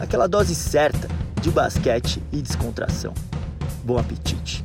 Aquela 0.00 0.26
dose 0.26 0.54
certa 0.54 1.08
de 1.42 1.50
basquete 1.50 2.22
e 2.32 2.40
descontração. 2.40 3.12
Bom 3.84 3.98
apetite! 3.98 4.64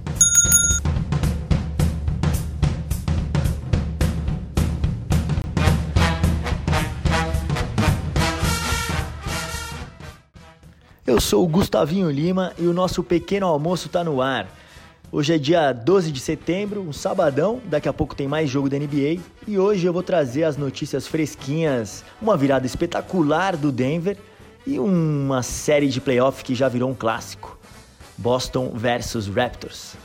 Eu 11.05 11.19
sou 11.19 11.43
o 11.43 11.47
Gustavinho 11.47 12.09
Lima 12.09 12.53
e 12.57 12.65
o 12.65 12.71
nosso 12.73 13.03
pequeno 13.03 13.45
almoço 13.45 13.87
está 13.87 14.05
no 14.05 14.21
ar. 14.21 14.47
Hoje 15.11 15.33
é 15.33 15.37
dia 15.37 15.73
12 15.73 16.13
de 16.13 16.19
setembro, 16.21 16.81
um 16.81 16.93
sabadão, 16.93 17.59
daqui 17.65 17.89
a 17.89 17.93
pouco 17.93 18.15
tem 18.15 18.27
mais 18.27 18.49
jogo 18.49 18.69
da 18.69 18.79
NBA 18.79 19.19
e 19.45 19.59
hoje 19.59 19.85
eu 19.85 19.91
vou 19.91 20.01
trazer 20.01 20.45
as 20.45 20.55
notícias 20.55 21.05
fresquinhas, 21.05 22.05
uma 22.21 22.37
virada 22.37 22.65
espetacular 22.65 23.57
do 23.57 23.69
Denver 23.69 24.17
e 24.65 24.79
uma 24.79 25.43
série 25.43 25.87
de 25.87 26.01
playoff 26.01 26.43
que 26.43 26.55
já 26.55 26.67
virou 26.67 26.89
um 26.89 26.95
clássico. 26.95 27.57
Boston 28.17 28.71
versus 28.73 29.27
Raptors. 29.27 29.95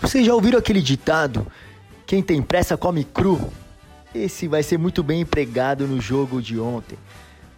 Vocês 0.00 0.26
já 0.26 0.34
ouviram 0.34 0.58
aquele 0.58 0.82
ditado? 0.82 1.46
Quem 2.04 2.22
tem 2.22 2.42
pressa 2.42 2.76
come 2.76 3.04
cru? 3.04 3.52
Esse 4.14 4.48
vai 4.48 4.62
ser 4.62 4.78
muito 4.78 5.02
bem 5.02 5.20
empregado 5.20 5.86
no 5.86 6.00
jogo 6.00 6.42
de 6.42 6.58
ontem. 6.58 6.98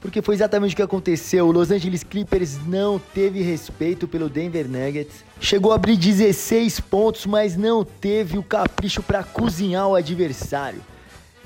Porque 0.01 0.21
foi 0.21 0.35
exatamente 0.35 0.75
o 0.75 0.77
que 0.77 0.83
aconteceu. 0.83 1.49
O 1.49 1.51
Los 1.51 1.71
Angeles 1.71 2.05
Clippers 2.05 2.59
não 2.67 2.99
teve 2.99 3.41
respeito 3.41 4.07
pelo 4.07 4.29
Denver 4.29 4.69
Nuggets. 4.69 5.25
Chegou 5.41 5.73
a 5.73 5.77
abrir 5.77 5.97
16 5.97 6.79
pontos, 6.81 7.25
mas 7.25 7.57
não 7.57 7.83
teve 7.83 8.37
o 8.37 8.43
capricho 8.43 9.03
para 9.03 9.25
cozinhar 9.25 9.89
o 9.89 9.95
adversário. 9.95 10.83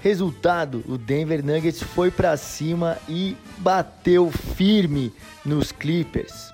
Resultado: 0.02 0.84
o 0.88 0.96
Denver 0.96 1.44
Nuggets 1.44 1.82
foi 1.82 2.10
para 2.10 2.36
cima 2.36 2.96
e 3.08 3.36
bateu 3.58 4.30
firme 4.30 5.12
nos 5.44 5.72
Clippers. 5.72 6.52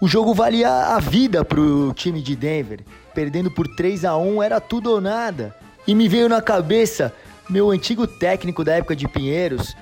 O 0.00 0.08
jogo 0.08 0.34
valia 0.34 0.68
a 0.68 1.00
vida 1.00 1.44
pro 1.44 1.92
time 1.94 2.20
de 2.20 2.36
Denver. 2.36 2.80
Perdendo 3.14 3.50
por 3.50 3.66
3 3.66 4.04
a 4.04 4.16
1 4.16 4.42
era 4.42 4.60
tudo 4.60 4.90
ou 4.90 5.00
nada. 5.00 5.54
E 5.86 5.94
me 5.94 6.08
veio 6.08 6.28
na 6.28 6.42
cabeça 6.42 7.12
meu 7.48 7.70
antigo 7.70 8.06
técnico 8.06 8.64
da 8.64 8.74
época 8.74 8.96
de 8.96 9.06
Pinheiros, 9.06 9.76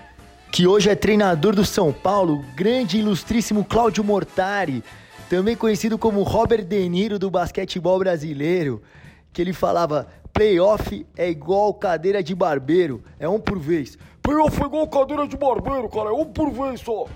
que 0.50 0.66
hoje 0.66 0.90
é 0.90 0.94
treinador 0.94 1.54
do 1.54 1.64
São 1.64 1.92
Paulo, 1.92 2.44
grande 2.54 2.96
e 2.96 3.00
ilustríssimo 3.00 3.64
Cláudio 3.64 4.02
Mortari, 4.02 4.82
também 5.30 5.56
conhecido 5.56 5.96
como 5.96 6.22
Robert 6.22 6.64
De 6.64 6.88
Niro 6.88 7.18
do 7.18 7.30
basquetebol 7.30 7.98
brasileiro, 7.98 8.82
que 9.32 9.40
ele 9.40 9.52
falava: 9.52 10.08
playoff 10.32 11.06
é 11.16 11.30
igual 11.30 11.74
cadeira 11.74 12.22
de 12.22 12.34
barbeiro, 12.34 13.02
é 13.18 13.28
um 13.28 13.38
por 13.38 13.58
vez. 13.58 13.98
Playoff 14.22 14.60
é 14.60 14.66
igual 14.66 14.88
cadeira 14.88 15.26
de 15.26 15.36
barbeiro, 15.36 15.88
cara, 15.88 16.10
é 16.10 16.12
um 16.12 16.24
por 16.24 16.50
vez 16.50 16.80
só. 16.80 17.06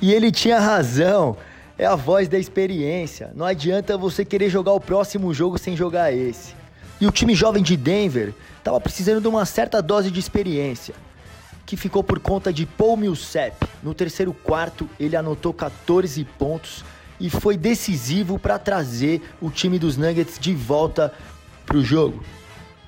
E 0.00 0.12
ele 0.12 0.32
tinha 0.32 0.58
razão 0.58 1.36
é 1.80 1.86
a 1.86 1.96
voz 1.96 2.28
da 2.28 2.38
experiência. 2.38 3.32
Não 3.34 3.46
adianta 3.46 3.96
você 3.96 4.22
querer 4.22 4.50
jogar 4.50 4.72
o 4.72 4.80
próximo 4.80 5.32
jogo 5.32 5.56
sem 5.56 5.74
jogar 5.74 6.12
esse. 6.12 6.54
E 7.00 7.06
o 7.06 7.10
time 7.10 7.34
jovem 7.34 7.62
de 7.62 7.74
Denver 7.74 8.34
estava 8.58 8.78
precisando 8.78 9.22
de 9.22 9.28
uma 9.28 9.46
certa 9.46 9.80
dose 9.80 10.10
de 10.10 10.20
experiência, 10.20 10.94
que 11.64 11.78
ficou 11.78 12.04
por 12.04 12.20
conta 12.20 12.52
de 12.52 12.66
Paul 12.66 12.98
Millsap. 12.98 13.56
No 13.82 13.94
terceiro 13.94 14.34
quarto, 14.34 14.86
ele 15.00 15.16
anotou 15.16 15.54
14 15.54 16.22
pontos 16.38 16.84
e 17.18 17.30
foi 17.30 17.56
decisivo 17.56 18.38
para 18.38 18.58
trazer 18.58 19.22
o 19.40 19.50
time 19.50 19.78
dos 19.78 19.96
Nuggets 19.96 20.38
de 20.38 20.54
volta 20.54 21.10
para 21.64 21.78
o 21.78 21.82
jogo. 21.82 22.22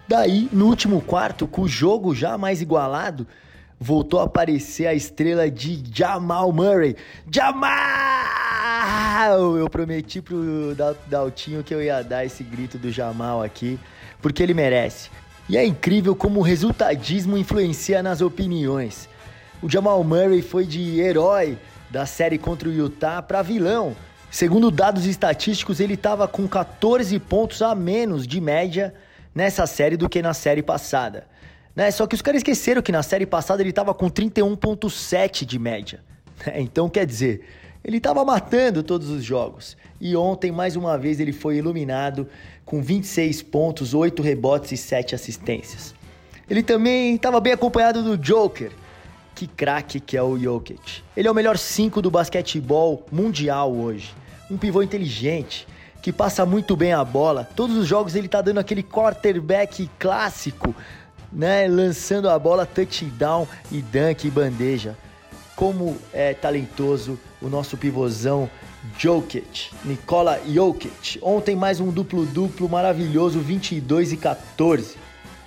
Daí, 0.06 0.48
no 0.52 0.66
último 0.66 1.00
quarto, 1.00 1.46
com 1.46 1.62
o 1.62 1.68
jogo 1.68 2.14
já 2.14 2.36
mais 2.36 2.60
igualado, 2.60 3.26
voltou 3.78 4.20
a 4.20 4.24
aparecer 4.24 4.86
a 4.86 4.94
estrela 4.94 5.50
de 5.50 5.82
Jamal 5.92 6.52
Murray. 6.52 6.96
Jamal! 7.30 8.22
Eu 9.56 9.70
prometi 9.70 10.20
pro 10.20 10.76
Daltinho 11.06 11.62
que 11.62 11.74
eu 11.74 11.82
ia 11.82 12.02
dar 12.02 12.24
esse 12.24 12.42
grito 12.42 12.76
do 12.78 12.90
Jamal 12.90 13.42
aqui, 13.42 13.78
porque 14.20 14.42
ele 14.42 14.54
merece. 14.54 15.10
E 15.48 15.56
é 15.56 15.64
incrível 15.64 16.14
como 16.14 16.40
o 16.40 16.42
resultadismo 16.42 17.36
influencia 17.36 18.02
nas 18.02 18.20
opiniões. 18.20 19.08
O 19.62 19.70
Jamal 19.70 20.02
Murray 20.02 20.42
foi 20.42 20.66
de 20.66 21.00
herói 21.00 21.58
da 21.90 22.06
série 22.06 22.38
contra 22.38 22.68
o 22.68 22.72
Utah 22.72 23.22
para 23.22 23.42
vilão. 23.42 23.94
Segundo 24.30 24.70
dados 24.70 25.06
estatísticos, 25.06 25.78
ele 25.78 25.94
estava 25.94 26.26
com 26.26 26.48
14 26.48 27.18
pontos 27.18 27.60
a 27.62 27.74
menos 27.74 28.26
de 28.26 28.40
média 28.40 28.94
nessa 29.34 29.66
série 29.66 29.96
do 29.96 30.08
que 30.08 30.22
na 30.22 30.34
série 30.34 30.62
passada. 30.62 31.26
Né? 31.74 31.90
Só 31.90 32.06
que 32.06 32.14
os 32.14 32.22
caras 32.22 32.40
esqueceram 32.40 32.82
que 32.82 32.92
na 32.92 33.02
série 33.02 33.26
passada 33.26 33.62
ele 33.62 33.70
estava 33.70 33.94
com 33.94 34.10
31,7 34.10 35.44
de 35.44 35.58
média. 35.58 36.00
Né? 36.44 36.60
Então, 36.60 36.88
quer 36.88 37.06
dizer, 37.06 37.42
ele 37.84 37.98
estava 37.98 38.24
matando 38.24 38.82
todos 38.82 39.08
os 39.10 39.22
jogos. 39.22 39.76
E 40.00 40.16
ontem, 40.16 40.50
mais 40.50 40.74
uma 40.74 40.98
vez, 40.98 41.20
ele 41.20 41.32
foi 41.32 41.58
iluminado 41.58 42.26
com 42.64 42.82
26 42.82 43.42
pontos, 43.42 43.94
8 43.94 44.22
rebotes 44.22 44.72
e 44.72 44.76
7 44.76 45.14
assistências. 45.14 45.94
Ele 46.50 46.62
também 46.62 47.14
estava 47.14 47.38
bem 47.38 47.52
acompanhado 47.52 48.02
do 48.02 48.16
Joker. 48.16 48.72
Que 49.34 49.46
craque 49.46 50.00
que 50.00 50.16
é 50.16 50.22
o 50.22 50.38
Jokic. 50.38 51.02
Ele 51.16 51.26
é 51.26 51.30
o 51.30 51.34
melhor 51.34 51.56
5 51.56 52.02
do 52.02 52.10
basquetebol 52.10 53.06
mundial 53.10 53.72
hoje. 53.72 54.14
Um 54.50 54.56
pivô 54.56 54.82
inteligente, 54.82 55.66
que 56.02 56.12
passa 56.12 56.44
muito 56.44 56.76
bem 56.76 56.92
a 56.92 57.04
bola. 57.04 57.48
Todos 57.54 57.76
os 57.76 57.86
jogos 57.86 58.16
ele 58.16 58.26
tá 58.26 58.42
dando 58.42 58.58
aquele 58.58 58.82
quarterback 58.82 59.88
clássico, 60.00 60.74
né, 61.32 61.68
lançando 61.68 62.28
a 62.28 62.36
bola 62.36 62.66
touchdown 62.66 63.46
e 63.70 63.80
dunk 63.80 64.26
e 64.26 64.30
bandeja. 64.30 64.98
Como 65.54 65.96
é 66.12 66.34
talentoso 66.34 67.18
o 67.40 67.48
nosso 67.48 67.76
pivôzão 67.76 68.50
Jokic, 68.98 69.70
Nikola 69.84 70.40
Jokic. 70.44 71.20
Ontem 71.22 71.54
mais 71.54 71.78
um 71.78 71.90
duplo-duplo 71.90 72.68
maravilhoso, 72.68 73.38
22 73.38 74.12
e 74.12 74.16
14. 74.16 74.96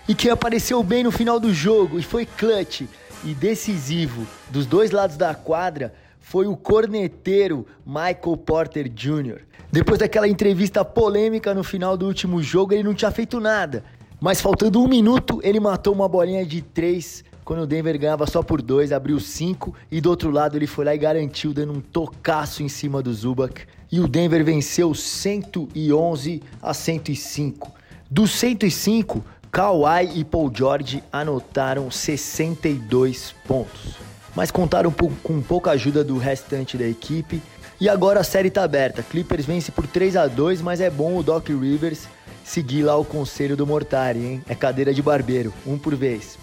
E 0.07 0.15
que 0.15 0.29
apareceu 0.29 0.81
bem 0.81 1.03
no 1.03 1.11
final 1.11 1.37
do 1.37 1.53
jogo 1.53 1.99
e 1.99 2.03
foi 2.03 2.25
clutch 2.25 2.83
e 3.25 3.33
decisivo 3.33 4.25
dos 4.49 4.65
dois 4.65 4.91
lados 4.91 5.17
da 5.17 5.35
quadra 5.35 5.93
foi 6.21 6.47
o 6.47 6.55
corneteiro 6.55 7.67
Michael 7.85 8.37
Porter 8.37 8.89
Jr. 8.89 9.41
Depois 9.75 9.99
daquela 9.99 10.25
entrevista 10.25 10.85
polêmica 10.85 11.53
no 11.53 11.61
final 11.61 11.97
do 11.97 12.05
último 12.07 12.41
jogo, 12.41 12.73
ele 12.73 12.83
não 12.83 12.93
tinha 12.93 13.11
feito 13.11 13.41
nada. 13.41 13.83
Mas 14.21 14.39
faltando 14.39 14.81
um 14.81 14.87
minuto, 14.87 15.41
ele 15.43 15.59
matou 15.59 15.93
uma 15.93 16.07
bolinha 16.07 16.45
de 16.45 16.61
três 16.61 17.25
quando 17.43 17.63
o 17.63 17.67
Denver 17.67 17.99
ganhava 17.99 18.25
só 18.25 18.41
por 18.41 18.61
dois, 18.61 18.93
abriu 18.93 19.19
cinco 19.19 19.75
e 19.91 19.99
do 19.99 20.09
outro 20.09 20.31
lado 20.31 20.57
ele 20.57 20.65
foi 20.65 20.85
lá 20.85 20.95
e 20.95 20.97
garantiu, 20.97 21.53
dando 21.53 21.73
um 21.73 21.81
tocaço 21.81 22.63
em 22.63 22.69
cima 22.69 23.03
do 23.03 23.13
Zubac. 23.13 23.63
E 23.91 23.99
o 23.99 24.07
Denver 24.07 24.45
venceu 24.45 24.93
111 24.93 26.41
a 26.61 26.73
105. 26.73 27.69
Dos 28.09 28.31
105, 28.31 29.25
Kawhi 29.51 30.09
e 30.15 30.23
Paul 30.23 30.49
George 30.55 31.03
anotaram 31.11 31.91
62 31.91 33.35
pontos. 33.45 33.95
Mas 34.33 34.51
contaram 34.51 34.93
com 35.21 35.41
pouca 35.41 35.71
ajuda 35.71 36.01
do 36.01 36.17
restante 36.17 36.77
da 36.77 36.87
equipe. 36.87 37.41
E 37.79 37.89
agora 37.89 38.21
a 38.21 38.23
série 38.23 38.47
está 38.47 38.63
aberta. 38.63 39.03
Clippers 39.03 39.45
vence 39.45 39.71
por 39.71 39.85
3 39.85 40.15
a 40.15 40.27
2 40.27 40.61
mas 40.61 40.79
é 40.79 40.89
bom 40.89 41.17
o 41.17 41.23
Doc 41.23 41.49
Rivers 41.49 42.07
seguir 42.43 42.83
lá 42.83 42.95
o 42.95 43.03
conselho 43.03 43.57
do 43.57 43.67
Mortari, 43.67 44.19
hein? 44.19 44.43
É 44.47 44.55
cadeira 44.55 44.93
de 44.93 45.01
barbeiro, 45.01 45.53
um 45.65 45.77
por 45.77 45.95
vez. 45.95 46.37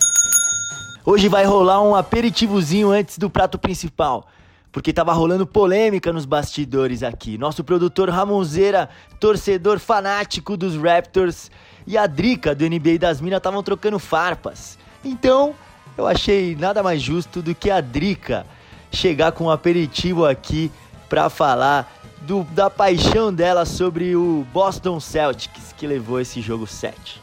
Hoje 1.06 1.28
vai 1.28 1.44
rolar 1.44 1.82
um 1.82 1.94
aperitivozinho 1.94 2.90
antes 2.90 3.16
do 3.16 3.30
prato 3.30 3.58
principal, 3.58 4.28
porque 4.70 4.92
tava 4.92 5.12
rolando 5.12 5.46
polêmica 5.46 6.12
nos 6.12 6.26
bastidores 6.26 7.02
aqui. 7.02 7.38
Nosso 7.38 7.64
produtor 7.64 8.10
Ramonzeira, 8.10 8.88
torcedor 9.18 9.78
fanático 9.78 10.56
dos 10.56 10.76
Raptors, 10.76 11.50
e 11.86 11.96
a 11.96 12.06
Drica 12.06 12.54
do 12.54 12.68
NBA 12.68 12.98
das 12.98 13.20
Minas 13.20 13.38
estavam 13.38 13.62
trocando 13.62 13.98
farpas. 13.98 14.78
Então, 15.04 15.54
eu 15.96 16.06
achei 16.06 16.54
nada 16.56 16.82
mais 16.82 17.00
justo 17.00 17.40
do 17.40 17.54
que 17.54 17.70
a 17.70 17.80
Drica 17.80 18.46
chegar 18.90 19.32
com 19.32 19.44
um 19.44 19.50
aperitivo 19.50 20.26
aqui 20.26 20.70
para 21.12 21.28
falar 21.28 21.92
do, 22.22 22.42
da 22.42 22.70
paixão 22.70 23.30
dela 23.30 23.66
sobre 23.66 24.16
o 24.16 24.46
Boston 24.50 24.98
Celtics, 24.98 25.74
que 25.76 25.86
levou 25.86 26.18
esse 26.18 26.40
jogo 26.40 26.66
7. 26.66 27.20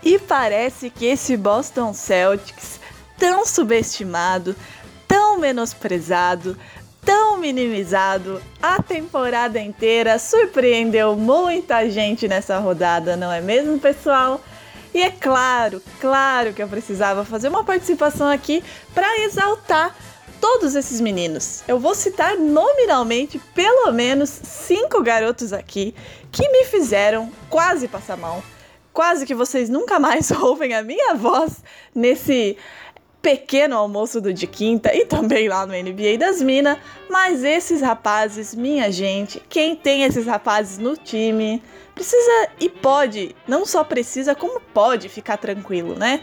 E 0.00 0.16
parece 0.20 0.90
que 0.90 1.06
esse 1.06 1.36
Boston 1.36 1.92
Celtics, 1.92 2.78
tão 3.18 3.44
subestimado, 3.44 4.54
tão 5.08 5.40
menosprezado, 5.40 6.56
tão 7.04 7.36
minimizado 7.38 8.40
a 8.62 8.80
temporada 8.80 9.58
inteira, 9.58 10.20
surpreendeu 10.20 11.16
muita 11.16 11.90
gente 11.90 12.28
nessa 12.28 12.60
rodada, 12.60 13.16
não 13.16 13.32
é 13.32 13.40
mesmo, 13.40 13.76
pessoal? 13.80 14.40
E 14.94 15.02
é 15.02 15.10
claro, 15.10 15.82
claro 16.00 16.52
que 16.52 16.62
eu 16.62 16.68
precisava 16.68 17.24
fazer 17.24 17.48
uma 17.48 17.64
participação 17.64 18.28
aqui 18.28 18.62
para 18.94 19.24
exaltar 19.24 19.96
todos 20.40 20.74
esses 20.74 21.00
meninos. 21.00 21.62
Eu 21.68 21.78
vou 21.78 21.94
citar 21.94 22.36
nominalmente 22.36 23.38
pelo 23.54 23.92
menos 23.92 24.30
cinco 24.30 25.02
garotos 25.02 25.52
aqui 25.52 25.94
que 26.32 26.48
me 26.48 26.64
fizeram 26.64 27.30
quase 27.48 27.86
passar 27.86 28.16
mal. 28.16 28.42
Quase 28.92 29.24
que 29.24 29.34
vocês 29.34 29.68
nunca 29.68 29.98
mais 29.98 30.30
ouvem 30.32 30.74
a 30.74 30.82
minha 30.82 31.14
voz 31.14 31.62
nesse 31.94 32.56
pequeno 33.22 33.76
almoço 33.76 34.20
do 34.20 34.32
de 34.32 34.46
quinta 34.46 34.94
e 34.94 35.04
também 35.04 35.46
lá 35.46 35.66
no 35.66 35.74
NBA 35.74 36.16
das 36.18 36.40
Minas, 36.40 36.78
mas 37.08 37.44
esses 37.44 37.82
rapazes, 37.82 38.54
minha 38.54 38.90
gente, 38.90 39.42
quem 39.48 39.76
tem 39.76 40.04
esses 40.04 40.26
rapazes 40.26 40.78
no 40.78 40.96
time, 40.96 41.62
precisa 41.94 42.48
e 42.58 42.68
pode, 42.68 43.36
não 43.46 43.66
só 43.66 43.84
precisa, 43.84 44.34
como 44.34 44.58
pode 44.58 45.10
ficar 45.10 45.36
tranquilo, 45.36 45.94
né? 45.94 46.22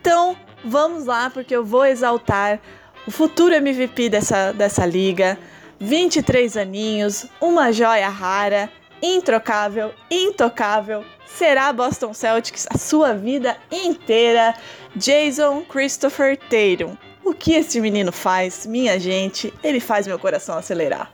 Então, 0.00 0.36
vamos 0.64 1.06
lá, 1.06 1.30
porque 1.30 1.56
eu 1.56 1.64
vou 1.64 1.84
exaltar 1.84 2.60
o 3.06 3.10
futuro 3.10 3.54
MVP 3.54 4.08
dessa, 4.08 4.52
dessa 4.52 4.86
liga, 4.86 5.38
23 5.78 6.56
aninhos, 6.56 7.26
uma 7.40 7.72
joia 7.72 8.08
rara, 8.08 8.70
introcável, 9.02 9.92
intocável, 10.10 11.04
será 11.26 11.72
Boston 11.72 12.14
Celtics 12.14 12.66
a 12.70 12.78
sua 12.78 13.12
vida 13.12 13.56
inteira. 13.70 14.54
Jason 14.96 15.62
Christopher 15.62 16.36
Tatum. 16.36 16.96
O 17.24 17.34
que 17.34 17.54
esse 17.54 17.80
menino 17.80 18.12
faz, 18.12 18.64
minha 18.64 18.98
gente? 19.00 19.52
Ele 19.62 19.80
faz 19.80 20.06
meu 20.06 20.18
coração 20.18 20.56
acelerar. 20.56 21.10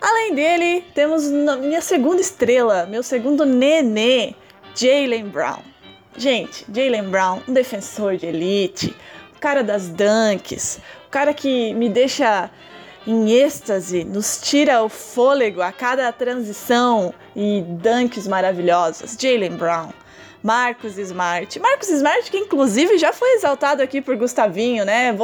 Além 0.00 0.34
dele, 0.34 0.84
temos 0.94 1.24
minha 1.24 1.80
segunda 1.80 2.20
estrela, 2.20 2.86
meu 2.86 3.02
segundo 3.02 3.44
nenê, 3.44 4.34
Jalen 4.74 5.28
Brown. 5.28 5.60
Gente, 6.16 6.66
Jalen 6.72 7.04
Brown, 7.04 7.40
um 7.48 7.52
defensor 7.52 8.16
de 8.16 8.26
elite, 8.26 8.94
o 9.40 9.48
cara 9.50 9.64
das 9.64 9.88
dunks, 9.88 10.78
o 11.06 11.10
cara 11.10 11.32
que 11.32 11.72
me 11.72 11.88
deixa 11.88 12.50
em 13.06 13.30
êxtase, 13.30 14.04
nos 14.04 14.38
tira 14.38 14.82
o 14.82 14.88
fôlego 14.90 15.62
a 15.62 15.72
cada 15.72 16.12
transição 16.12 17.14
e 17.34 17.62
dunks 17.66 18.28
maravilhosos. 18.28 19.16
Jalen 19.18 19.56
Brown. 19.56 19.88
Marcos 20.42 20.98
Smart. 20.98 21.58
Marcos 21.58 21.88
Smart, 21.88 22.30
que 22.30 22.36
inclusive 22.36 22.98
já 22.98 23.14
foi 23.14 23.30
exaltado 23.30 23.82
aqui 23.82 24.02
por 24.02 24.14
Gustavinho, 24.14 24.84
né? 24.84 25.16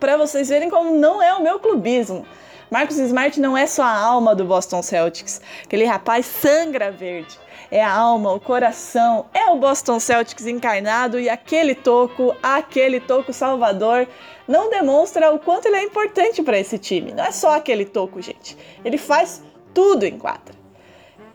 Para 0.00 0.16
vocês 0.16 0.48
verem 0.48 0.68
como 0.68 0.98
não 0.98 1.22
é 1.22 1.32
o 1.32 1.40
meu 1.40 1.60
clubismo. 1.60 2.26
Marcos 2.68 2.98
Smart 2.98 3.38
não 3.38 3.56
é 3.56 3.68
só 3.68 3.84
a 3.84 3.96
alma 3.96 4.34
do 4.34 4.44
Boston 4.44 4.82
Celtics. 4.82 5.40
Aquele 5.62 5.84
rapaz 5.84 6.26
sangra 6.26 6.90
verde. 6.90 7.38
É 7.72 7.82
a 7.82 7.90
alma, 7.90 8.30
o 8.34 8.38
coração, 8.38 9.24
é 9.32 9.46
o 9.46 9.56
Boston 9.56 9.98
Celtics 9.98 10.46
encarnado 10.46 11.18
e 11.18 11.30
aquele 11.30 11.74
toco, 11.74 12.36
aquele 12.42 13.00
toco 13.00 13.32
salvador, 13.32 14.06
não 14.46 14.68
demonstra 14.68 15.30
o 15.30 15.38
quanto 15.38 15.68
ele 15.68 15.76
é 15.76 15.82
importante 15.82 16.42
para 16.42 16.58
esse 16.58 16.76
time. 16.76 17.12
Não 17.12 17.24
é 17.24 17.32
só 17.32 17.56
aquele 17.56 17.86
toco, 17.86 18.20
gente. 18.20 18.58
Ele 18.84 18.98
faz 18.98 19.42
tudo 19.72 20.04
em 20.04 20.18
quadra. 20.18 20.54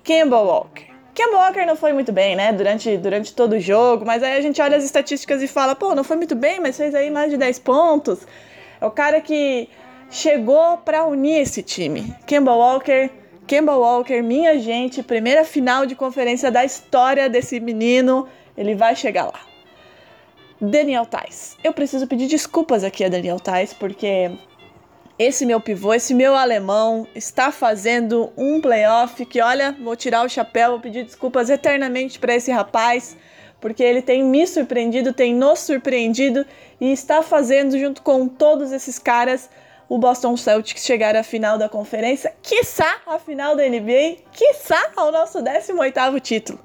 Campbell 0.04 0.46
Walker. 0.46 0.86
Campbell 1.16 1.40
Walker 1.40 1.66
não 1.66 1.76
foi 1.76 1.92
muito 1.92 2.12
bem, 2.12 2.36
né, 2.36 2.54
durante, 2.54 2.96
durante 2.98 3.34
todo 3.34 3.54
o 3.54 3.60
jogo, 3.60 4.06
mas 4.06 4.22
aí 4.22 4.38
a 4.38 4.42
gente 4.42 4.62
olha 4.62 4.78
as 4.78 4.84
estatísticas 4.84 5.42
e 5.42 5.48
fala, 5.48 5.74
pô, 5.74 5.96
não 5.96 6.04
foi 6.04 6.18
muito 6.18 6.36
bem, 6.36 6.60
mas 6.60 6.78
fez 6.78 6.94
aí 6.94 7.10
mais 7.10 7.32
de 7.32 7.38
10 7.38 7.58
pontos. 7.58 8.20
É 8.80 8.86
o 8.86 8.92
cara 8.92 9.20
que 9.22 9.68
chegou 10.08 10.78
para 10.78 11.04
unir 11.04 11.42
esse 11.42 11.64
time. 11.64 12.16
Campbell 12.28 12.58
Walker, 12.58 13.10
Campbell 13.48 13.80
Walker, 13.80 14.22
minha 14.22 14.60
gente, 14.60 15.02
primeira 15.02 15.46
final 15.46 15.86
de 15.86 15.96
conferência 15.96 16.52
da 16.52 16.66
história 16.66 17.30
desse 17.30 17.60
menino, 17.62 18.28
ele 18.58 18.76
vai 18.76 18.96
chegar 18.96 19.26
lá. 19.26 19.40
Daniel 20.60 21.06
Tais. 21.06 21.56
Eu 21.64 21.72
preciso 21.72 22.08
pedir 22.08 22.28
desculpas 22.28 22.84
aqui 22.84 23.06
a 23.06 23.10
Daniel 23.10 23.40
Tais, 23.40 23.74
porque 23.74 24.32
esse 25.18 25.46
meu 25.46 25.62
pivô, 25.62 25.94
esse 25.94 26.14
meu 26.14 26.36
alemão, 26.36 27.08
está 27.16 27.52
fazendo 27.52 28.32
um 28.36 28.60
playoff 28.60 29.26
que, 29.26 29.40
olha, 29.40 29.76
vou 29.82 29.96
tirar 29.96 30.26
o 30.26 30.30
chapéu, 30.30 30.72
vou 30.72 30.80
pedir 30.80 31.06
desculpas 31.06 31.50
eternamente 31.50 32.20
para 32.20 32.36
esse 32.36 32.52
rapaz, 32.52 33.16
porque 33.62 33.82
ele 33.82 34.02
tem 34.02 34.24
me 34.24 34.46
surpreendido, 34.46 35.14
tem 35.14 35.34
nos 35.34 35.60
surpreendido 35.60 36.46
e 36.82 36.92
está 36.92 37.22
fazendo, 37.22 37.78
junto 37.80 38.02
com 38.02 38.28
todos 38.28 38.72
esses 38.72 39.00
caras, 39.00 39.50
o 39.90 39.98
Boston 39.98 40.36
Celtics 40.36 40.84
chegar 40.84 41.16
à 41.16 41.24
final 41.24 41.58
da 41.58 41.70
conferência, 41.70 42.34
quiçá 42.42 42.98
a 43.06 43.18
final 43.18 43.56
da 43.56 43.68
NBA, 43.68 44.18
quiçá 44.34 44.92
ao 44.96 45.12
nosso 45.12 45.40
18º 45.40 46.20
título. 46.20 46.60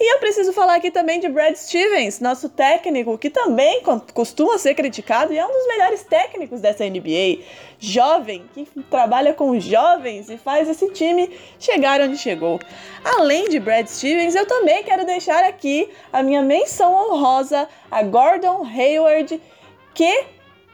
E 0.00 0.14
eu 0.14 0.18
preciso 0.18 0.52
falar 0.52 0.76
aqui 0.76 0.90
também 0.90 1.20
de 1.20 1.28
Brad 1.28 1.54
Stevens, 1.54 2.18
nosso 2.18 2.48
técnico, 2.48 3.18
que 3.18 3.28
também 3.28 3.82
costuma 4.14 4.58
ser 4.58 4.74
criticado 4.74 5.32
e 5.32 5.38
é 5.38 5.46
um 5.46 5.52
dos 5.52 5.66
melhores 5.66 6.02
técnicos 6.02 6.60
dessa 6.60 6.84
NBA. 6.84 7.44
Jovem, 7.78 8.44
que 8.54 8.64
trabalha 8.90 9.34
com 9.34 9.58
jovens 9.60 10.30
e 10.30 10.38
faz 10.38 10.68
esse 10.68 10.88
time 10.92 11.30
chegar 11.58 12.00
onde 12.00 12.16
chegou. 12.16 12.58
Além 13.04 13.48
de 13.48 13.60
Brad 13.60 13.86
Stevens, 13.86 14.34
eu 14.34 14.46
também 14.46 14.82
quero 14.82 15.04
deixar 15.04 15.44
aqui 15.44 15.90
a 16.12 16.22
minha 16.22 16.42
menção 16.42 16.92
honrosa 16.92 17.68
a 17.90 18.02
Gordon 18.02 18.64
Hayward, 18.64 19.40
que 19.94 20.24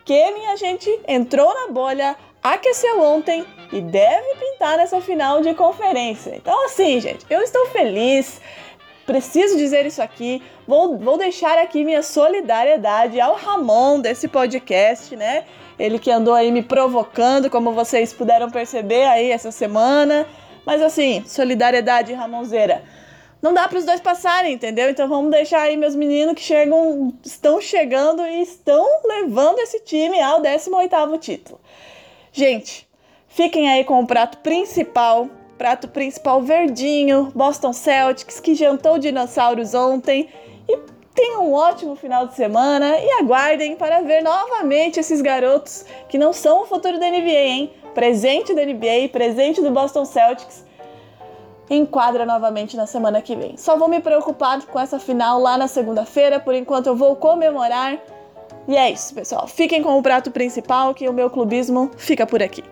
que 0.08 0.30
minha 0.30 0.56
gente 0.56 0.88
entrou 1.06 1.52
na 1.52 1.70
bolha, 1.70 2.16
aqueceu 2.42 2.98
ontem 2.98 3.44
e 3.70 3.78
deve 3.78 4.36
pintar 4.36 4.78
nessa 4.78 5.02
final 5.02 5.42
de 5.42 5.52
conferência. 5.52 6.34
Então, 6.34 6.64
assim, 6.64 6.98
gente, 6.98 7.26
eu 7.28 7.42
estou 7.42 7.66
feliz. 7.66 8.40
Preciso 9.04 9.58
dizer 9.58 9.84
isso 9.84 10.00
aqui. 10.00 10.42
Vou, 10.66 10.96
vou 10.96 11.18
deixar 11.18 11.58
aqui 11.58 11.84
minha 11.84 12.02
solidariedade 12.02 13.20
ao 13.20 13.34
Ramon 13.34 14.00
desse 14.00 14.28
podcast, 14.28 15.14
né? 15.14 15.44
Ele 15.78 15.98
que 15.98 16.10
andou 16.10 16.32
aí 16.32 16.50
me 16.50 16.62
provocando, 16.62 17.50
como 17.50 17.72
vocês 17.72 18.10
puderam 18.10 18.50
perceber 18.50 19.04
aí 19.04 19.30
essa 19.30 19.50
semana. 19.50 20.26
Mas 20.64 20.80
assim, 20.80 21.22
solidariedade, 21.26 22.14
Ramonzeira 22.14 22.82
não 23.40 23.54
dá 23.54 23.68
para 23.68 23.78
os 23.78 23.84
dois 23.84 24.00
passarem, 24.00 24.54
entendeu? 24.54 24.90
Então 24.90 25.08
vamos 25.08 25.30
deixar 25.30 25.62
aí 25.62 25.76
meus 25.76 25.94
meninos 25.94 26.34
que 26.34 26.40
chegam, 26.40 27.14
estão 27.24 27.60
chegando 27.60 28.26
e 28.26 28.42
estão 28.42 28.86
levando 29.04 29.60
esse 29.60 29.80
time 29.80 30.20
ao 30.20 30.42
18º 30.42 31.18
título. 31.18 31.60
Gente, 32.32 32.88
fiquem 33.28 33.70
aí 33.70 33.84
com 33.84 34.00
o 34.00 34.06
prato 34.06 34.38
principal, 34.38 35.28
prato 35.56 35.88
principal 35.88 36.42
verdinho, 36.42 37.32
Boston 37.34 37.72
Celtics, 37.72 38.40
que 38.40 38.54
jantou 38.54 38.98
dinossauros 38.98 39.72
ontem 39.72 40.28
e 40.68 40.76
tenham 41.14 41.48
um 41.48 41.52
ótimo 41.52 41.96
final 41.96 42.26
de 42.26 42.34
semana 42.34 42.98
e 42.98 43.10
aguardem 43.20 43.76
para 43.76 44.02
ver 44.02 44.22
novamente 44.22 45.00
esses 45.00 45.20
garotos 45.20 45.84
que 46.08 46.18
não 46.18 46.32
são 46.32 46.62
o 46.62 46.66
futuro 46.66 46.98
da 46.98 47.08
NBA, 47.08 47.46
hein? 47.46 47.72
Presente 47.94 48.54
da 48.54 48.64
NBA, 48.64 49.08
presente 49.10 49.60
do 49.60 49.70
Boston 49.70 50.04
Celtics 50.04 50.67
enquadra 51.70 52.24
novamente 52.24 52.76
na 52.76 52.86
semana 52.86 53.20
que 53.20 53.36
vem. 53.36 53.56
Só 53.56 53.76
vou 53.76 53.88
me 53.88 54.00
preocupar 54.00 54.60
com 54.62 54.78
essa 54.78 54.98
final 54.98 55.40
lá 55.40 55.58
na 55.58 55.68
segunda-feira, 55.68 56.40
por 56.40 56.54
enquanto 56.54 56.86
eu 56.86 56.96
vou 56.96 57.16
comemorar. 57.16 57.98
E 58.66 58.76
é 58.76 58.90
isso, 58.90 59.14
pessoal. 59.14 59.46
Fiquem 59.46 59.82
com 59.82 59.98
o 59.98 60.02
prato 60.02 60.30
principal 60.30 60.94
que 60.94 61.08
o 61.08 61.12
meu 61.12 61.30
clubismo 61.30 61.90
fica 61.96 62.26
por 62.26 62.42
aqui. 62.42 62.64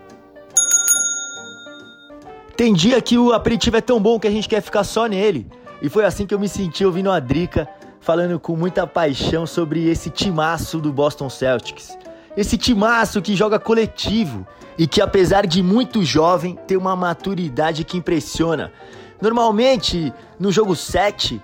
Tem 2.55 2.73
dia 2.73 2.99
que 3.01 3.17
o 3.17 3.33
aperitivo 3.33 3.77
é 3.77 3.81
tão 3.81 3.99
bom 3.99 4.19
que 4.19 4.27
a 4.27 4.31
gente 4.31 4.49
quer 4.49 4.61
ficar 4.61 4.83
só 4.83 5.05
nele. 5.05 5.47
E 5.81 5.89
foi 5.89 6.05
assim 6.05 6.25
que 6.25 6.33
eu 6.33 6.39
me 6.39 6.49
senti 6.49 6.83
ouvindo 6.83 7.11
a 7.11 7.19
Drica 7.19 7.69
falando 7.99 8.39
com 8.39 8.55
muita 8.55 8.87
paixão 8.87 9.45
sobre 9.45 9.87
esse 9.89 10.09
timaço 10.09 10.79
do 10.79 10.91
Boston 10.91 11.29
Celtics. 11.29 11.97
Esse 12.37 12.55
timaço 12.55 13.21
que 13.21 13.35
joga 13.35 13.57
coletivo, 13.57 14.45
e 14.77 14.85
que, 14.85 15.01
apesar 15.01 15.47
de 15.47 15.63
muito 15.63 16.03
jovem, 16.03 16.57
tem 16.67 16.77
uma 16.77 16.95
maturidade 16.95 17.83
que 17.83 17.97
impressiona. 17.97 18.71
Normalmente, 19.19 20.13
no 20.39 20.51
jogo 20.51 20.75
7, 20.75 21.41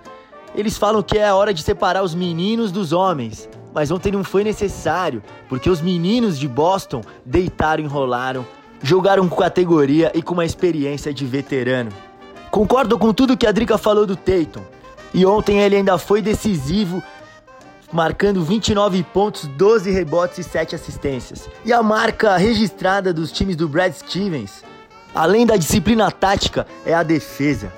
eles 0.55 0.77
falam 0.77 1.01
que 1.01 1.17
é 1.17 1.27
a 1.27 1.35
hora 1.35 1.51
de 1.51 1.63
separar 1.63 2.03
os 2.03 2.13
meninos 2.13 2.71
dos 2.71 2.93
homens, 2.93 3.49
mas 3.73 3.89
ontem 3.89 4.11
não 4.11 4.23
foi 4.23 4.43
necessário, 4.43 5.23
porque 5.49 5.67
os 5.67 5.81
meninos 5.81 6.37
de 6.37 6.47
Boston 6.47 7.01
deitaram, 7.25 7.83
enrolaram, 7.83 8.45
jogaram 8.83 9.27
com 9.27 9.35
categoria 9.35 10.11
e 10.13 10.21
com 10.21 10.35
uma 10.35 10.45
experiência 10.45 11.11
de 11.11 11.25
veterano. 11.25 11.89
Concordo 12.51 12.99
com 12.99 13.11
tudo 13.11 13.35
que 13.35 13.47
a 13.47 13.51
Drica 13.51 13.79
falou 13.79 14.05
do 14.05 14.15
Tatum. 14.15 14.61
E 15.11 15.25
ontem 15.25 15.59
ele 15.59 15.75
ainda 15.75 15.97
foi 15.97 16.21
decisivo 16.21 17.01
marcando 17.93 18.43
29 18.43 19.03
pontos, 19.03 19.47
12 19.47 19.91
rebotes 19.91 20.39
e 20.39 20.43
7 20.43 20.75
assistências. 20.75 21.47
E 21.63 21.71
a 21.71 21.81
marca 21.81 22.35
registrada 22.35 23.13
dos 23.13 23.31
times 23.31 23.55
do 23.55 23.69
Brad 23.69 23.93
Stevens, 23.93 24.63
além 25.13 25.45
da 25.45 25.55
disciplina 25.55 26.11
tática, 26.11 26.67
é 26.85 26.93
a 26.93 27.03
defesa. 27.03 27.71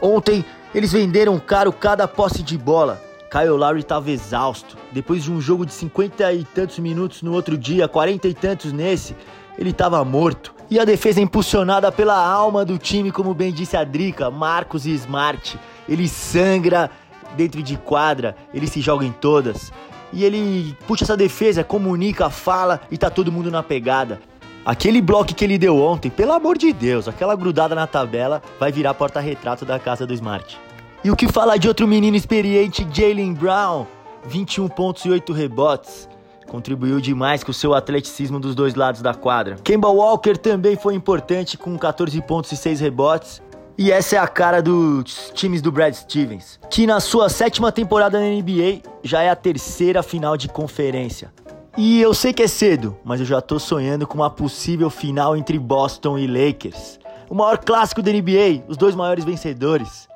Ontem 0.00 0.44
eles 0.74 0.92
venderam 0.92 1.38
caro 1.38 1.72
cada 1.72 2.08
posse 2.08 2.42
de 2.42 2.56
bola 2.56 3.06
Kyle 3.30 3.50
Lowry 3.50 3.80
estava 3.80 4.10
exausto. 4.10 4.76
Depois 4.90 5.22
de 5.22 5.30
um 5.30 5.40
jogo 5.40 5.66
de 5.66 5.72
50 5.72 6.32
e 6.32 6.44
tantos 6.44 6.78
minutos 6.78 7.22
no 7.22 7.32
outro 7.32 7.56
dia, 7.58 7.86
40 7.86 8.26
e 8.28 8.34
tantos 8.34 8.72
nesse, 8.72 9.14
ele 9.58 9.70
estava 9.70 10.02
morto. 10.04 10.54
E 10.70 10.78
a 10.78 10.84
defesa 10.84 11.20
impulsionada 11.20 11.90
pela 11.92 12.16
alma 12.16 12.64
do 12.64 12.78
time, 12.78 13.12
como 13.12 13.34
bem 13.34 13.52
disse 13.52 13.76
a 13.76 13.84
Drica, 13.84 14.30
Marcos 14.30 14.86
e 14.86 14.92
Smart. 14.92 15.58
Ele 15.88 16.08
sangra 16.08 16.90
dentro 17.36 17.62
de 17.62 17.76
quadra, 17.76 18.36
ele 18.52 18.66
se 18.66 18.80
joga 18.80 19.04
em 19.04 19.12
todas. 19.12 19.72
E 20.12 20.24
ele 20.24 20.76
puxa 20.86 21.04
essa 21.04 21.16
defesa, 21.16 21.62
comunica, 21.62 22.30
fala 22.30 22.80
e 22.90 22.96
tá 22.96 23.10
todo 23.10 23.32
mundo 23.32 23.50
na 23.50 23.62
pegada. 23.62 24.20
Aquele 24.64 25.00
bloco 25.00 25.34
que 25.34 25.44
ele 25.44 25.56
deu 25.56 25.80
ontem, 25.80 26.10
pelo 26.10 26.32
amor 26.32 26.58
de 26.58 26.72
Deus, 26.72 27.08
aquela 27.08 27.34
grudada 27.34 27.74
na 27.74 27.86
tabela 27.86 28.42
vai 28.58 28.70
virar 28.70 28.94
porta-retrato 28.94 29.64
da 29.64 29.78
casa 29.78 30.06
do 30.06 30.12
Smart. 30.12 30.58
E 31.02 31.10
o 31.10 31.16
que 31.16 31.28
falar 31.28 31.56
de 31.56 31.68
outro 31.68 31.86
menino 31.86 32.16
experiente, 32.16 32.86
Jalen 32.92 33.32
Brown? 33.32 33.86
21 34.26 34.68
pontos 34.68 35.04
e 35.04 35.10
8 35.10 35.32
rebotes. 35.32 36.08
Contribuiu 36.48 37.00
demais 37.00 37.44
com 37.44 37.50
o 37.50 37.54
seu 37.54 37.74
atleticismo 37.74 38.40
dos 38.40 38.54
dois 38.54 38.74
lados 38.74 39.00
da 39.02 39.14
quadra. 39.14 39.56
Kemba 39.62 39.88
Walker 39.88 40.36
também 40.36 40.76
foi 40.76 40.94
importante 40.94 41.56
com 41.56 41.78
14 41.78 42.20
pontos 42.22 42.50
e 42.52 42.56
6 42.56 42.80
rebotes. 42.80 43.42
E 43.80 43.92
essa 43.92 44.16
é 44.16 44.18
a 44.18 44.26
cara 44.26 44.60
dos 44.60 45.30
times 45.36 45.62
do 45.62 45.70
Brad 45.70 45.94
Stevens, 45.94 46.58
que 46.68 46.84
na 46.84 46.98
sua 46.98 47.28
sétima 47.28 47.70
temporada 47.70 48.18
na 48.18 48.26
NBA 48.26 48.82
já 49.04 49.22
é 49.22 49.30
a 49.30 49.36
terceira 49.36 50.02
final 50.02 50.36
de 50.36 50.48
conferência. 50.48 51.32
E 51.76 52.00
eu 52.00 52.12
sei 52.12 52.32
que 52.32 52.42
é 52.42 52.48
cedo, 52.48 52.96
mas 53.04 53.20
eu 53.20 53.26
já 53.26 53.40
tô 53.40 53.56
sonhando 53.56 54.04
com 54.04 54.16
uma 54.16 54.30
possível 54.30 54.90
final 54.90 55.36
entre 55.36 55.56
Boston 55.60 56.18
e 56.18 56.26
Lakers. 56.26 56.98
O 57.30 57.36
maior 57.36 57.56
clássico 57.58 58.02
da 58.02 58.10
NBA, 58.10 58.64
os 58.66 58.76
dois 58.76 58.96
maiores 58.96 59.24
vencedores. 59.24 60.08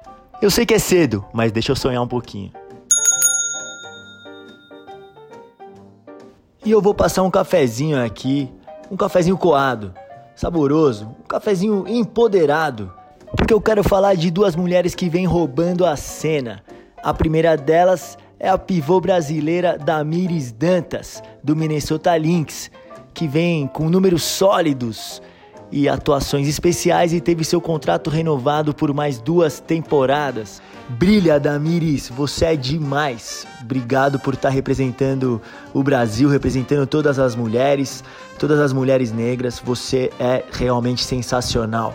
Eu 0.42 0.50
sei 0.50 0.66
que 0.66 0.74
é 0.74 0.78
cedo, 0.80 1.24
mas 1.32 1.52
deixa 1.52 1.70
eu 1.70 1.76
sonhar 1.76 2.02
um 2.02 2.08
pouquinho. 2.08 2.50
E 6.64 6.70
eu 6.72 6.82
vou 6.82 6.94
passar 6.94 7.22
um 7.22 7.30
cafezinho 7.30 8.04
aqui, 8.04 8.52
um 8.90 8.96
cafezinho 8.96 9.38
coado, 9.38 9.94
saboroso, 10.34 11.14
um 11.20 11.28
cafezinho 11.28 11.84
empoderado, 11.86 12.92
porque 13.36 13.52
eu 13.52 13.60
quero 13.60 13.82
falar 13.82 14.14
de 14.14 14.30
duas 14.30 14.54
mulheres 14.54 14.94
que 14.94 15.08
vêm 15.08 15.26
roubando 15.26 15.84
a 15.84 15.96
cena. 15.96 16.62
A 17.02 17.12
primeira 17.12 17.56
delas 17.56 18.16
é 18.38 18.48
a 18.48 18.58
pivô 18.58 19.00
brasileira 19.00 19.78
Damiris 19.78 20.52
Dantas, 20.52 21.22
do 21.42 21.56
Minnesota 21.56 22.16
Lynx, 22.16 22.70
que 23.14 23.26
vem 23.26 23.66
com 23.66 23.88
números 23.88 24.22
sólidos 24.22 25.22
e 25.70 25.88
atuações 25.88 26.46
especiais 26.46 27.14
e 27.14 27.20
teve 27.20 27.44
seu 27.44 27.60
contrato 27.60 28.10
renovado 28.10 28.74
por 28.74 28.92
mais 28.92 29.18
duas 29.18 29.58
temporadas. 29.58 30.60
Brilha, 30.90 31.40
Damiris, 31.40 32.10
você 32.10 32.46
é 32.46 32.56
demais. 32.56 33.46
Obrigado 33.62 34.18
por 34.18 34.34
estar 34.34 34.50
representando 34.50 35.40
o 35.72 35.82
Brasil, 35.82 36.28
representando 36.28 36.86
todas 36.86 37.18
as 37.18 37.34
mulheres, 37.34 38.04
todas 38.38 38.60
as 38.60 38.72
mulheres 38.72 39.10
negras. 39.10 39.62
Você 39.64 40.10
é 40.20 40.44
realmente 40.52 41.02
sensacional. 41.02 41.94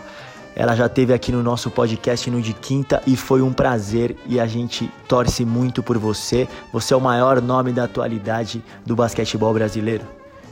Ela 0.58 0.74
já 0.74 0.88
teve 0.88 1.14
aqui 1.14 1.30
no 1.30 1.40
nosso 1.40 1.70
podcast 1.70 2.28
no 2.28 2.42
de 2.42 2.52
quinta 2.52 3.00
e 3.06 3.14
foi 3.14 3.40
um 3.42 3.52
prazer 3.52 4.16
e 4.26 4.40
a 4.40 4.46
gente 4.48 4.90
torce 5.06 5.44
muito 5.44 5.84
por 5.84 5.96
você. 5.96 6.48
Você 6.72 6.92
é 6.92 6.96
o 6.96 7.00
maior 7.00 7.40
nome 7.40 7.70
da 7.70 7.84
atualidade 7.84 8.60
do 8.84 8.96
basquetebol 8.96 9.54
brasileiro. 9.54 10.04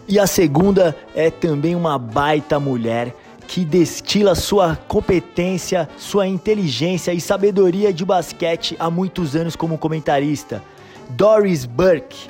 E 0.06 0.20
a 0.20 0.26
segunda 0.28 0.96
é 1.12 1.28
também 1.28 1.75
uma 1.75 1.98
baita 1.98 2.60
mulher 2.60 3.12
que 3.48 3.64
destila 3.64 4.36
sua 4.36 4.78
competência, 4.86 5.88
sua 5.98 6.25
inteligência 6.28 7.12
e 7.12 7.20
sabedoria 7.20 7.92
de 7.92 8.04
basquete 8.04 8.76
há 8.78 8.88
muitos 8.88 9.34
anos 9.34 9.56
como 9.56 9.76
comentarista. 9.76 10.62
Doris 11.10 11.64
Burke. 11.64 12.28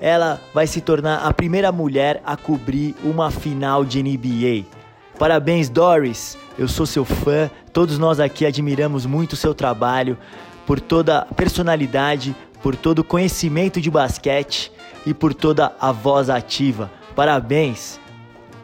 Ela 0.00 0.40
vai 0.54 0.68
se 0.68 0.80
tornar 0.80 1.26
a 1.26 1.34
primeira 1.34 1.72
mulher 1.72 2.22
a 2.24 2.36
cobrir 2.36 2.94
uma 3.02 3.32
final 3.32 3.84
de 3.84 4.00
NBA. 4.00 4.77
Parabéns, 5.18 5.68
Doris. 5.68 6.38
Eu 6.58 6.68
sou 6.68 6.86
seu 6.86 7.04
fã. 7.04 7.50
Todos 7.72 7.98
nós 7.98 8.20
aqui 8.20 8.46
admiramos 8.46 9.04
muito 9.04 9.32
o 9.32 9.36
seu 9.36 9.54
trabalho, 9.54 10.16
por 10.66 10.80
toda 10.80 11.18
a 11.18 11.34
personalidade, 11.34 12.34
por 12.62 12.76
todo 12.76 13.00
o 13.00 13.04
conhecimento 13.04 13.80
de 13.80 13.90
basquete 13.90 14.70
e 15.06 15.12
por 15.12 15.34
toda 15.34 15.72
a 15.80 15.92
voz 15.92 16.30
ativa. 16.30 16.90
Parabéns! 17.14 17.98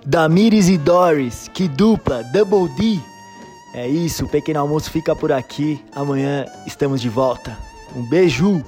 Damires 0.06 0.68
e 0.68 0.76
Doris, 0.76 1.48
que 1.52 1.66
dupla, 1.66 2.22
Double 2.24 2.68
D! 2.76 3.00
É 3.74 3.88
isso, 3.88 4.26
o 4.26 4.28
pequeno 4.28 4.60
almoço 4.60 4.90
fica 4.90 5.16
por 5.16 5.32
aqui. 5.32 5.82
Amanhã 5.94 6.44
estamos 6.66 7.00
de 7.00 7.08
volta. 7.08 7.58
Um 7.96 8.08
beijo! 8.08 8.62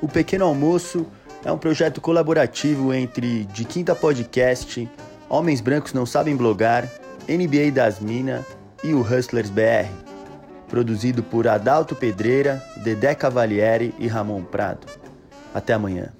O 0.00 0.08
Pequeno 0.08 0.44
Almoço 0.44 1.06
é 1.44 1.52
um 1.52 1.58
projeto 1.58 2.00
colaborativo 2.00 2.92
entre 2.92 3.44
De 3.44 3.64
Quinta 3.64 3.94
Podcast, 3.94 4.88
Homens 5.28 5.60
Brancos 5.60 5.92
Não 5.92 6.06
Sabem 6.06 6.34
Blogar, 6.34 6.88
NBA 7.28 7.70
das 7.72 8.00
Minas 8.00 8.44
e 8.82 8.94
o 8.94 9.00
Hustlers 9.00 9.50
BR. 9.50 9.88
Produzido 10.68 11.22
por 11.22 11.46
Adalto 11.46 11.94
Pedreira, 11.94 12.62
Dedé 12.78 13.14
Cavalieri 13.14 13.94
e 13.98 14.08
Ramon 14.08 14.42
Prado. 14.42 14.86
Até 15.54 15.74
amanhã. 15.74 16.12